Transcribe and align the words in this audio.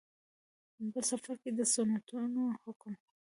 په. 0.93 0.99
سفر 1.09 1.35
کې 1.41 1.49
د 1.57 1.59
سنتو 1.73 2.15
حکم 2.63 2.93